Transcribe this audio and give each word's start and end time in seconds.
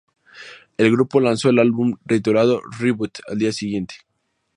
El 0.77 0.89
grupo 0.91 1.19
lanzó 1.19 1.49
el 1.51 1.59
álbum, 1.59 1.95
titulado 2.07 2.59
"Reboot" 2.79 3.19
al 3.27 3.37
día 3.37 3.53
siguiente. 3.53 3.97